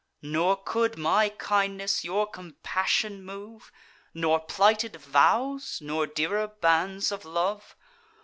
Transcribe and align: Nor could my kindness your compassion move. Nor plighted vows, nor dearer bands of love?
Nor 0.23 0.55
could 0.57 0.97
my 0.97 1.29
kindness 1.29 2.03
your 2.03 2.25
compassion 2.25 3.23
move. 3.23 3.71
Nor 4.15 4.39
plighted 4.39 4.95
vows, 4.95 5.77
nor 5.79 6.07
dearer 6.07 6.47
bands 6.47 7.11
of 7.11 7.23
love? 7.23 7.75